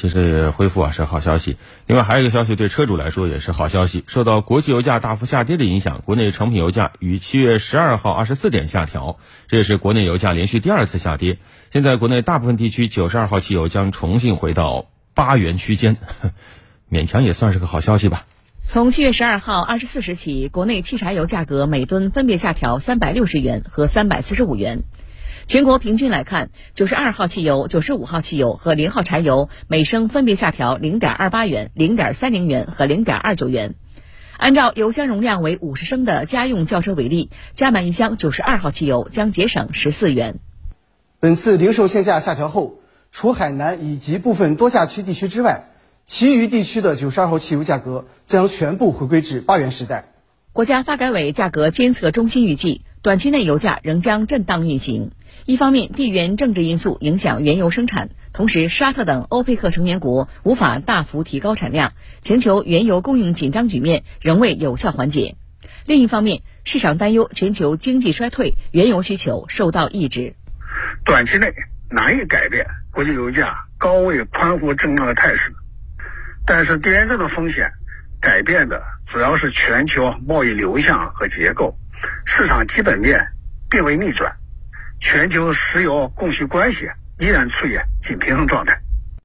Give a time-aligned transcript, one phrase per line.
[0.00, 1.58] 其实也恢复啊是好消息。
[1.86, 4.02] 另外还有一个消息，对车主来说也是好消息。
[4.06, 11.36] 受到国际油价大幅下跌的影响，国内成品油价于七月十二号二十四点下调，这也是国内油价连续第二次下跌。
[11.70, 15.98] 现在国内大部分地区九十二号汽油将重新回到八元区间，
[16.90, 18.24] 勉强也算是个好消息吧。
[18.64, 24.84] 从七月十二号二十四时起，国内汽柴油价格每吨分别下调三百六十元和三百四十五元。
[25.50, 33.74] 全国平均来看，九十二号汽油、九十五号汽油和零号柴油每升分别下调零点二八元、零点三零元和零点二九元。
[34.36, 40.38] 按照油箱容量为五十升的家用轿车为例，加满一箱九十二号汽油将节省十四元。
[41.18, 42.78] 本次零售限价下调后，
[43.10, 45.64] 除海南以及部分多价区地区之外，
[46.04, 50.12] 其余地区的九十二号汽油价格将全部回归至八元时代。
[50.52, 55.12] 国家发改委价格监测中心预计，短期内油价仍将震荡运行。
[55.46, 65.36] 一方面，地缘政治因素影响原油生产，同时沙特等欧佩克成员国无法大幅提高产量，全球原油供应紧张局面仍未有效缓解。
[65.86, 70.34] 另一方面，市场担忧全球经济衰退，原油需求受到抑制。
[71.04, 71.46] 短期内
[71.90, 75.52] 难以改变国际油价高位宽幅震荡的态势，
[76.44, 77.70] 但是地缘政治风险
[78.20, 81.78] 改变的主要是全球贸易流向和结构，
[82.26, 83.18] 市场基本面
[83.70, 84.36] 并未逆转。
[85.00, 88.82] 全球石油供需关系依然处于紧平衡状态。